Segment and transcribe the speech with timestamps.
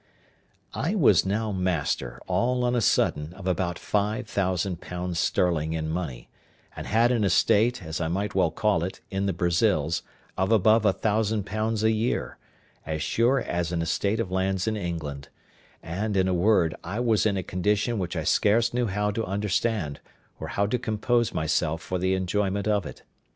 [0.73, 5.89] I was now master, all on a sudden, of above five thousand pounds sterling in
[5.89, 6.27] money,
[6.75, 10.01] and had an estate, as I might well call it, in the Brazils,
[10.39, 12.39] of above a thousand pounds a year,
[12.83, 15.29] as sure as an estate of lands in England:
[15.83, 19.23] and, in a word, I was in a condition which I scarce knew how to
[19.23, 19.99] understand,
[20.39, 23.03] or how to compose myself for the enjoyment of it.